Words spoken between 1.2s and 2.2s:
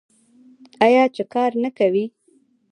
کار نه کوي؟